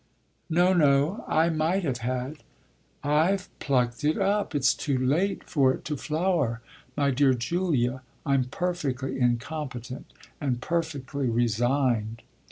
[0.49, 2.37] "No, no, I might have had.
[3.03, 6.59] I've plucked it up: it's too late for it to flower.
[6.97, 10.11] My dear Julia, I'm perfectly incompetent
[10.41, 12.23] and perfectly resigned."